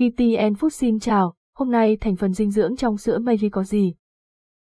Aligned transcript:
ETN 0.00 0.52
Food 0.52 0.68
xin 0.68 0.98
chào, 0.98 1.34
hôm 1.56 1.70
nay 1.70 1.96
thành 2.00 2.16
phần 2.16 2.32
dinh 2.32 2.50
dưỡng 2.50 2.76
trong 2.76 2.96
sữa 2.96 3.18
Meiji 3.18 3.48
có 3.50 3.62
gì? 3.62 3.94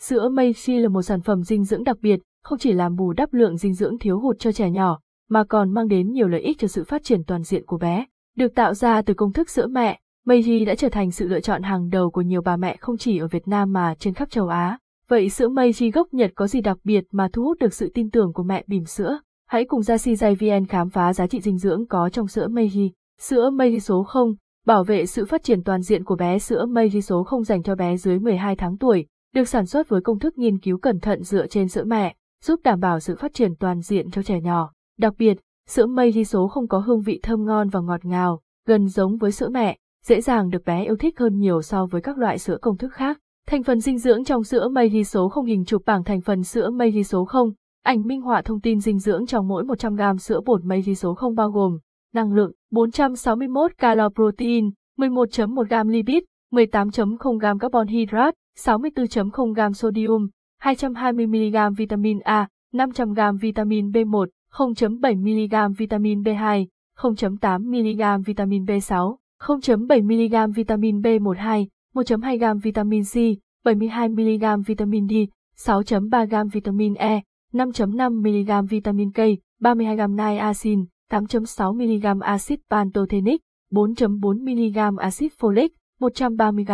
Sữa 0.00 0.28
Meiji 0.28 0.80
là 0.80 0.88
một 0.88 1.02
sản 1.02 1.20
phẩm 1.20 1.42
dinh 1.42 1.64
dưỡng 1.64 1.84
đặc 1.84 1.96
biệt, 2.02 2.20
không 2.42 2.58
chỉ 2.58 2.72
làm 2.72 2.96
bù 2.96 3.12
đắp 3.12 3.32
lượng 3.32 3.56
dinh 3.56 3.74
dưỡng 3.74 3.98
thiếu 3.98 4.20
hụt 4.20 4.38
cho 4.38 4.52
trẻ 4.52 4.70
nhỏ, 4.70 5.00
mà 5.28 5.44
còn 5.44 5.74
mang 5.74 5.88
đến 5.88 6.12
nhiều 6.12 6.28
lợi 6.28 6.40
ích 6.40 6.58
cho 6.58 6.68
sự 6.68 6.84
phát 6.84 7.04
triển 7.04 7.24
toàn 7.24 7.42
diện 7.42 7.66
của 7.66 7.78
bé. 7.78 8.06
Được 8.36 8.54
tạo 8.54 8.74
ra 8.74 9.02
từ 9.02 9.14
công 9.14 9.32
thức 9.32 9.50
sữa 9.50 9.66
mẹ, 9.66 10.00
Meiji 10.26 10.66
đã 10.66 10.74
trở 10.74 10.88
thành 10.88 11.10
sự 11.10 11.28
lựa 11.28 11.40
chọn 11.40 11.62
hàng 11.62 11.88
đầu 11.88 12.10
của 12.10 12.22
nhiều 12.22 12.42
bà 12.42 12.56
mẹ 12.56 12.76
không 12.76 12.96
chỉ 12.96 13.18
ở 13.18 13.26
Việt 13.26 13.48
Nam 13.48 13.72
mà 13.72 13.94
trên 13.98 14.14
khắp 14.14 14.30
châu 14.30 14.48
Á. 14.48 14.78
Vậy 15.08 15.30
sữa 15.30 15.48
Meiji 15.48 15.90
gốc 15.92 16.08
Nhật 16.12 16.32
có 16.34 16.46
gì 16.46 16.60
đặc 16.60 16.78
biệt 16.84 17.04
mà 17.12 17.28
thu 17.32 17.42
hút 17.42 17.58
được 17.58 17.74
sự 17.74 17.90
tin 17.94 18.10
tưởng 18.10 18.32
của 18.32 18.42
mẹ 18.42 18.64
bỉm 18.66 18.84
sữa? 18.84 19.20
Hãy 19.46 19.64
cùng 19.64 19.82
ra 19.82 19.96
CJVN 19.96 20.66
khám 20.68 20.90
phá 20.90 21.12
giá 21.12 21.26
trị 21.26 21.40
dinh 21.40 21.58
dưỡng 21.58 21.86
có 21.86 22.08
trong 22.08 22.28
sữa 22.28 22.46
Meiji. 22.48 22.90
Sữa 23.20 23.50
Meiji 23.50 23.78
số 23.78 24.02
0, 24.02 24.34
bảo 24.68 24.84
vệ 24.84 25.06
sự 25.06 25.24
phát 25.24 25.42
triển 25.42 25.62
toàn 25.62 25.82
diện 25.82 26.04
của 26.04 26.16
bé 26.16 26.38
sữa 26.38 26.66
Meiji 26.66 27.00
số 27.00 27.24
0 27.24 27.44
dành 27.44 27.62
cho 27.62 27.74
bé 27.74 27.96
dưới 27.96 28.18
12 28.18 28.56
tháng 28.56 28.78
tuổi, 28.78 29.06
được 29.34 29.48
sản 29.48 29.66
xuất 29.66 29.88
với 29.88 30.00
công 30.00 30.18
thức 30.18 30.38
nghiên 30.38 30.58
cứu 30.58 30.78
cẩn 30.78 31.00
thận 31.00 31.22
dựa 31.22 31.46
trên 31.46 31.68
sữa 31.68 31.84
mẹ, 31.84 32.14
giúp 32.44 32.60
đảm 32.64 32.80
bảo 32.80 33.00
sự 33.00 33.16
phát 33.16 33.34
triển 33.34 33.54
toàn 33.54 33.80
diện 33.80 34.10
cho 34.10 34.22
trẻ 34.22 34.40
nhỏ. 34.40 34.72
Đặc 34.98 35.14
biệt, 35.18 35.38
sữa 35.68 35.86
Meiji 35.86 36.24
số 36.24 36.48
0 36.48 36.68
có 36.68 36.78
hương 36.78 37.00
vị 37.00 37.20
thơm 37.22 37.44
ngon 37.44 37.68
và 37.68 37.80
ngọt 37.80 38.04
ngào, 38.04 38.40
gần 38.66 38.88
giống 38.88 39.16
với 39.16 39.32
sữa 39.32 39.48
mẹ, 39.48 39.78
dễ 40.04 40.20
dàng 40.20 40.50
được 40.50 40.64
bé 40.64 40.84
yêu 40.84 40.96
thích 40.96 41.18
hơn 41.18 41.38
nhiều 41.38 41.62
so 41.62 41.86
với 41.86 42.00
các 42.00 42.18
loại 42.18 42.38
sữa 42.38 42.58
công 42.60 42.76
thức 42.76 42.92
khác. 42.92 43.18
Thành 43.46 43.62
phần 43.62 43.80
dinh 43.80 43.98
dưỡng 43.98 44.24
trong 44.24 44.44
sữa 44.44 44.68
Meiji 44.68 45.02
số 45.02 45.28
0 45.28 45.44
hình 45.44 45.64
chụp 45.64 45.82
bảng 45.86 46.04
thành 46.04 46.20
phần 46.20 46.42
sữa 46.42 46.70
Meiji 46.70 47.02
số 47.02 47.24
0, 47.24 47.52
ảnh 47.84 48.06
minh 48.06 48.20
họa 48.20 48.42
thông 48.42 48.60
tin 48.60 48.80
dinh 48.80 48.98
dưỡng 48.98 49.26
trong 49.26 49.48
mỗi 49.48 49.64
100g 49.64 50.16
sữa 50.16 50.40
bột 50.46 50.62
Meiji 50.62 50.94
số 50.94 51.14
0 51.14 51.34
bao 51.34 51.50
gồm 51.50 51.78
năng 52.14 52.32
lượng 52.32 52.52
461 52.70 53.72
calo 53.78 54.10
protein, 54.10 54.72
11.1 54.98 55.68
gam 55.68 55.88
lipid, 55.88 56.24
18.0 56.52 57.38
gam 57.40 57.58
carbon 57.58 57.88
hydrate, 57.88 58.34
64.0 58.56 59.54
gam 59.54 59.72
sodium, 59.74 60.30
220 60.60 61.26
mg 61.26 61.76
vitamin 61.76 62.20
A, 62.26 62.46
500 62.72 63.14
gam 63.14 63.38
vitamin 63.38 63.90
B1, 63.90 64.28
0.7 64.52 65.16
mg 65.16 65.76
vitamin 65.78 66.22
B2, 66.22 66.66
0.8 66.98 67.58
mg 67.64 68.24
vitamin 68.26 68.64
B6, 68.66 69.16
0.7 69.40 70.02
mg 70.02 70.54
vitamin 70.54 71.00
B12, 71.02 71.68
1.2 71.94 72.38
gam 72.38 72.58
vitamin 72.58 73.04
C, 73.04 73.40
72 73.64 74.08
mg 74.12 74.64
vitamin 74.66 75.06
D, 75.06 75.30
6.3 75.56 76.26
gam 76.26 76.48
vitamin 76.48 76.96
E, 77.00 77.22
5.5 77.54 78.12
mg 78.22 78.68
vitamin 78.68 79.12
K, 79.12 79.38
32 79.62 79.96
gam 79.96 80.16
niacin, 80.16 80.88
8.6 81.10 81.74
mg 81.74 82.22
axit 82.22 82.60
pantothenic, 82.68 83.40
4.4 83.72 84.34
mg 84.44 84.78
axit 85.00 85.32
folic, 85.38 85.72
130 86.00 86.64
g 86.64 86.72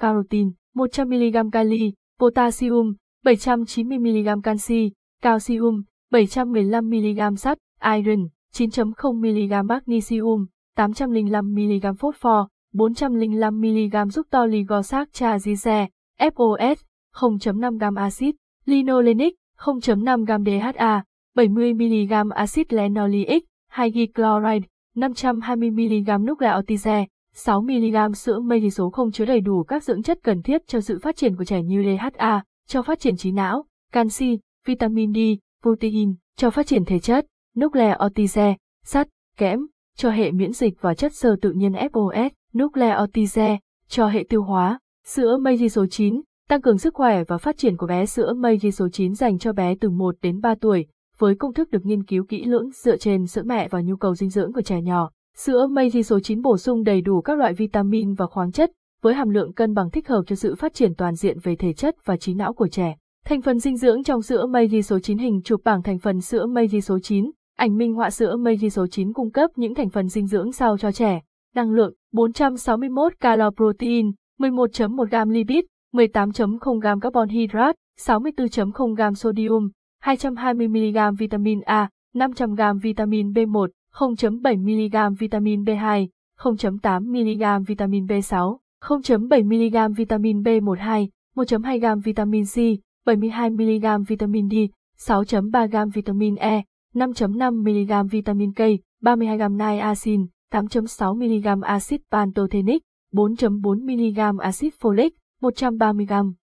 carotin, 0.00 0.52
100 0.74 1.04
mg 1.04 1.50
kali, 1.52 1.94
potassium, 2.18 2.96
790 3.24 3.98
mg 3.98 4.42
canxi, 4.42 4.92
calcium, 5.22 5.84
715 6.10 6.80
mg 6.82 7.36
sắt, 7.36 7.58
iron, 7.80 8.28
9.0 8.54 9.14
mg 9.14 9.66
magnesium, 9.66 10.46
805 10.76 11.42
mg 11.42 11.96
phosphor, 11.98 12.46
405 12.74 13.50
mg 13.50 14.10
giúp 14.10 14.26
to 14.30 14.46
ligosac 14.46 15.08
cha 15.12 15.38
gize, 15.38 15.88
FOS, 16.18 16.78
0.5 17.14 17.78
g 17.78 17.84
axit, 17.96 18.34
linolenic, 18.66 19.34
0.5 19.58 20.24
g 20.26 20.30
DHA, 20.44 21.02
70 21.36 21.74
mg 21.74 22.32
axit 22.34 22.72
linoleic, 22.72 23.44
2 23.72 23.90
g 23.90 23.98
chloride, 24.14 24.66
520 24.94 25.70
mg 25.70 26.06
nước 26.06 26.18
nucleotide, 26.18 27.06
6 27.34 27.62
mg 27.62 28.14
sữa 28.14 28.40
mây 28.40 28.70
số 28.70 28.90
không 28.90 29.12
chứa 29.12 29.24
đầy 29.24 29.40
đủ 29.40 29.62
các 29.62 29.84
dưỡng 29.84 30.02
chất 30.02 30.18
cần 30.22 30.42
thiết 30.42 30.66
cho 30.66 30.80
sự 30.80 30.98
phát 30.98 31.16
triển 31.16 31.36
của 31.36 31.44
trẻ 31.44 31.62
như 31.62 31.84
DHA, 31.84 32.42
cho 32.66 32.82
phát 32.82 33.00
triển 33.00 33.16
trí 33.16 33.32
não, 33.32 33.64
canxi, 33.92 34.38
vitamin 34.66 35.12
D, 35.14 35.18
protein, 35.62 36.14
cho 36.36 36.50
phát 36.50 36.66
triển 36.66 36.84
thể 36.84 36.98
chất, 36.98 37.26
nucleotide, 37.58 38.56
sắt, 38.84 39.08
kẽm, 39.36 39.66
cho 39.96 40.10
hệ 40.10 40.30
miễn 40.30 40.52
dịch 40.52 40.74
và 40.80 40.94
chất 40.94 41.12
xơ 41.14 41.36
tự 41.42 41.52
nhiên 41.52 41.72
FOS, 41.72 42.30
nucleotide, 42.58 43.58
cho 43.88 44.08
hệ 44.08 44.24
tiêu 44.28 44.42
hóa. 44.42 44.78
Sữa 45.06 45.38
Meiji 45.40 45.68
số 45.68 45.86
9, 45.86 46.22
tăng 46.48 46.62
cường 46.62 46.78
sức 46.78 46.94
khỏe 46.94 47.24
và 47.24 47.38
phát 47.38 47.58
triển 47.58 47.76
của 47.76 47.86
bé 47.86 48.06
sữa 48.06 48.32
Meiji 48.36 48.70
số 48.70 48.88
9 48.88 49.14
dành 49.14 49.38
cho 49.38 49.52
bé 49.52 49.74
từ 49.80 49.90
1 49.90 50.14
đến 50.22 50.40
3 50.40 50.54
tuổi, 50.60 50.86
với 51.22 51.34
công 51.34 51.52
thức 51.52 51.70
được 51.70 51.86
nghiên 51.86 52.04
cứu 52.04 52.24
kỹ 52.24 52.44
lưỡng 52.44 52.70
dựa 52.70 52.96
trên 52.96 53.26
sữa 53.26 53.42
mẹ 53.44 53.68
và 53.68 53.80
nhu 53.80 53.96
cầu 53.96 54.14
dinh 54.14 54.30
dưỡng 54.30 54.52
của 54.52 54.62
trẻ 54.62 54.80
nhỏ. 54.82 55.10
Sữa 55.36 55.66
Meiji 55.70 56.02
số 56.02 56.20
9 56.20 56.42
bổ 56.42 56.58
sung 56.58 56.84
đầy 56.84 57.00
đủ 57.00 57.20
các 57.20 57.38
loại 57.38 57.54
vitamin 57.54 58.14
và 58.14 58.26
khoáng 58.26 58.52
chất, 58.52 58.70
với 59.02 59.14
hàm 59.14 59.30
lượng 59.30 59.52
cân 59.52 59.74
bằng 59.74 59.90
thích 59.90 60.08
hợp 60.08 60.22
cho 60.26 60.36
sự 60.36 60.54
phát 60.54 60.74
triển 60.74 60.94
toàn 60.94 61.14
diện 61.14 61.38
về 61.42 61.56
thể 61.56 61.72
chất 61.72 61.96
và 62.04 62.16
trí 62.16 62.34
não 62.34 62.52
của 62.52 62.68
trẻ. 62.68 62.96
Thành 63.24 63.42
phần 63.42 63.58
dinh 63.58 63.76
dưỡng 63.76 64.04
trong 64.04 64.22
sữa 64.22 64.46
Meiji 64.46 64.80
số 64.82 64.98
9 64.98 65.18
hình 65.18 65.40
chụp 65.44 65.60
bảng 65.64 65.82
thành 65.82 65.98
phần 65.98 66.20
sữa 66.20 66.46
Meiji 66.46 66.80
số 66.80 66.98
9, 66.98 67.30
ảnh 67.56 67.76
minh 67.76 67.94
họa 67.94 68.10
sữa 68.10 68.36
Meiji 68.36 68.68
số 68.68 68.86
9 68.86 69.12
cung 69.12 69.30
cấp 69.30 69.50
những 69.56 69.74
thành 69.74 69.90
phần 69.90 70.08
dinh 70.08 70.26
dưỡng 70.26 70.52
sau 70.52 70.78
cho 70.78 70.92
trẻ. 70.92 71.20
Năng 71.54 71.70
lượng 71.70 71.94
461 72.12 73.12
calo 73.20 73.50
protein, 73.50 74.12
11.1 74.38 75.04
gam, 75.04 75.28
lipid, 75.28 75.64
18.0 75.92 76.78
gam, 76.78 77.00
carbon 77.00 77.28
hydrate, 77.28 77.76
64.0 78.00 78.94
gam, 78.94 79.14
sodium, 79.14 79.68
220 80.02 80.68
mg 80.68 81.14
vitamin 81.16 81.62
A, 81.66 81.88
500 82.14 82.56
g 82.56 82.80
vitamin 82.82 83.32
B1, 83.32 83.68
0.7 83.94 84.58
mg 84.58 85.18
vitamin 85.18 85.64
B2, 85.64 86.08
0.8 86.38 87.00
mg 87.06 87.66
vitamin 87.66 88.06
B6, 88.06 88.58
0.7 88.82 89.44
mg 89.44 89.94
vitamin 89.96 90.42
B12, 90.42 91.08
1.2 91.36 91.78
g 91.78 92.02
vitamin 92.02 92.44
C, 92.44 92.80
72 93.06 93.50
mg 93.54 94.08
vitamin 94.08 94.48
D, 94.48 94.70
6.3 94.98 95.68
g 95.68 95.90
vitamin 95.94 96.36
E, 96.40 96.64
5.5 96.94 97.52
mg 97.62 98.10
vitamin 98.10 98.52
K, 98.52 98.80
32 99.02 99.38
g 99.38 99.48
niacin, 99.48 100.28
8.6 100.50 101.14
mg 101.14 101.62
axit 101.64 102.02
pantothenic, 102.10 102.82
4.4 103.14 103.78
mg 103.86 104.18
axit 104.42 104.74
folic, 104.74 105.14
130 105.40 106.06
g 106.06 106.12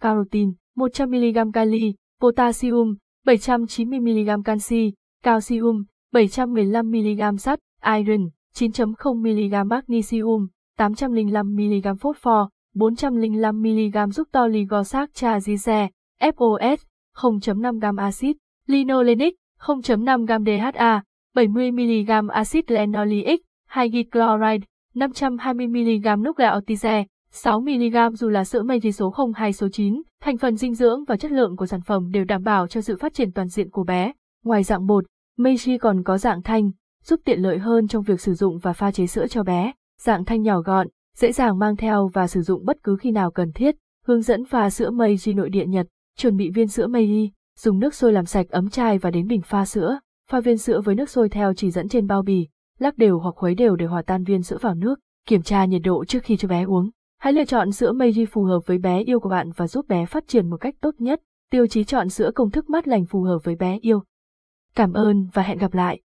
carotin, 0.00 0.56
100 0.76 1.06
mg 1.06 1.52
kali, 1.52 1.96
potassium, 2.20 2.96
790 3.26 4.00
mg 4.00 4.44
canxi, 4.44 4.94
calcium, 5.22 5.84
715 6.12 6.82
mg 6.82 7.38
sắt, 7.38 7.58
iron, 7.82 8.30
9.0 8.54 9.14
mg 9.14 9.66
magnesium, 9.66 10.48
805 10.78 11.44
mg 11.44 11.86
phosphor, 12.00 12.48
405 12.74 13.52
mg 13.52 14.12
giúp 14.12 14.28
to 14.32 14.46
ligosac 14.48 15.08
cha 15.14 15.38
gize, 15.40 15.88
FOS, 16.20 16.80
0.5 17.16 17.80
g 17.80 17.98
axit, 17.98 18.36
linolenic, 18.68 19.34
0.5 19.60 20.26
g 20.26 20.32
DHA, 20.44 21.02
70 21.34 21.70
mg 21.72 22.30
axit 22.32 22.70
linoleic, 22.70 23.40
2 23.74 23.88
g 23.88 24.04
chloride, 24.12 24.66
520 24.94 25.66
mg 25.68 26.06
nucleotide, 26.22 27.06
6 27.32 27.60
mg 27.60 28.14
dù 28.14 28.28
là 28.28 28.44
sữa 28.44 28.62
Meiji 28.62 28.90
số 28.90 29.10
0 29.10 29.32
hay 29.32 29.52
số 29.52 29.68
9, 29.68 30.02
thành 30.22 30.38
phần 30.38 30.56
dinh 30.56 30.74
dưỡng 30.74 31.04
và 31.04 31.16
chất 31.16 31.32
lượng 31.32 31.56
của 31.56 31.66
sản 31.66 31.80
phẩm 31.80 32.10
đều 32.10 32.24
đảm 32.24 32.42
bảo 32.42 32.66
cho 32.66 32.80
sự 32.80 32.96
phát 32.96 33.14
triển 33.14 33.32
toàn 33.32 33.48
diện 33.48 33.70
của 33.70 33.84
bé. 33.84 34.12
Ngoài 34.44 34.62
dạng 34.62 34.86
bột, 34.86 35.04
Meiji 35.38 35.78
còn 35.78 36.02
có 36.02 36.18
dạng 36.18 36.42
thanh, 36.42 36.70
giúp 37.04 37.20
tiện 37.24 37.40
lợi 37.40 37.58
hơn 37.58 37.88
trong 37.88 38.02
việc 38.02 38.20
sử 38.20 38.34
dụng 38.34 38.58
và 38.58 38.72
pha 38.72 38.90
chế 38.90 39.06
sữa 39.06 39.26
cho 39.26 39.42
bé. 39.42 39.72
Dạng 40.00 40.24
thanh 40.24 40.42
nhỏ 40.42 40.60
gọn, 40.60 40.88
dễ 41.16 41.32
dàng 41.32 41.58
mang 41.58 41.76
theo 41.76 42.10
và 42.12 42.26
sử 42.26 42.42
dụng 42.42 42.64
bất 42.64 42.76
cứ 42.82 42.96
khi 42.96 43.10
nào 43.10 43.30
cần 43.30 43.52
thiết. 43.52 43.76
Hướng 44.06 44.22
dẫn 44.22 44.44
pha 44.44 44.70
sữa 44.70 44.90
Meiji 44.90 45.34
nội 45.34 45.50
địa 45.50 45.66
Nhật, 45.66 45.86
chuẩn 46.16 46.36
bị 46.36 46.50
viên 46.50 46.68
sữa 46.68 46.86
Meiji, 46.86 47.28
dùng 47.58 47.78
nước 47.78 47.94
sôi 47.94 48.12
làm 48.12 48.24
sạch 48.24 48.46
ấm 48.50 48.70
chai 48.70 48.98
và 48.98 49.10
đến 49.10 49.26
bình 49.28 49.42
pha 49.42 49.64
sữa. 49.64 49.98
Pha 50.30 50.40
viên 50.40 50.58
sữa 50.58 50.80
với 50.80 50.94
nước 50.94 51.10
sôi 51.10 51.28
theo 51.28 51.54
chỉ 51.54 51.70
dẫn 51.70 51.88
trên 51.88 52.06
bao 52.06 52.22
bì, 52.22 52.48
lắc 52.78 52.98
đều 52.98 53.18
hoặc 53.18 53.34
khuấy 53.36 53.54
đều 53.54 53.76
để 53.76 53.86
hòa 53.86 54.02
tan 54.02 54.24
viên 54.24 54.42
sữa 54.42 54.58
vào 54.60 54.74
nước, 54.74 54.98
kiểm 55.26 55.42
tra 55.42 55.64
nhiệt 55.64 55.82
độ 55.84 56.04
trước 56.04 56.22
khi 56.22 56.36
cho 56.36 56.48
bé 56.48 56.62
uống. 56.62 56.90
Hãy 57.26 57.32
lựa 57.32 57.44
chọn 57.44 57.72
sữa 57.72 57.92
Meiji 57.92 58.26
phù 58.26 58.44
hợp 58.44 58.60
với 58.66 58.78
bé 58.78 59.02
yêu 59.02 59.20
của 59.20 59.28
bạn 59.28 59.50
và 59.56 59.66
giúp 59.66 59.88
bé 59.88 60.06
phát 60.06 60.28
triển 60.28 60.50
một 60.50 60.56
cách 60.56 60.74
tốt 60.80 60.94
nhất. 60.98 61.20
Tiêu 61.50 61.66
chí 61.66 61.84
chọn 61.84 62.08
sữa 62.08 62.30
công 62.34 62.50
thức 62.50 62.70
mát 62.70 62.88
lành 62.88 63.06
phù 63.06 63.22
hợp 63.22 63.38
với 63.44 63.56
bé 63.56 63.78
yêu. 63.82 64.02
Cảm 64.74 64.92
ơn 64.92 65.28
và 65.32 65.42
hẹn 65.42 65.58
gặp 65.58 65.74
lại. 65.74 66.00